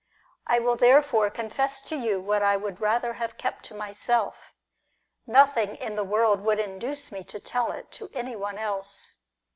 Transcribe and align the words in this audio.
I 0.47 0.57
will 0.57 0.77
therefore 0.77 1.29
confess 1.29 1.79
to 1.83 1.95
you 1.95 2.19
what 2.19 2.41
I 2.41 2.57
would 2.57 2.81
rather 2.81 3.13
have 3.13 3.37
kept 3.37 3.63
to 3.65 3.75
myself; 3.75 4.51
nothing 5.27 5.75
in 5.75 5.95
the 5.95 6.03
world 6.03 6.41
would 6.41 6.59
induce 6.59 7.11
me 7.11 7.23
to 7.25 7.39
tell 7.39 7.71
it 7.71 7.91
to 7.91 8.09
anyone 8.11 8.57
else. 8.57 9.19